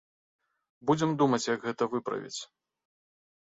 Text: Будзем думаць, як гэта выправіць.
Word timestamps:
Будзем 0.91 1.09
думаць, 1.19 1.41
як 1.55 1.59
гэта 1.69 1.83
выправіць. 1.93 2.39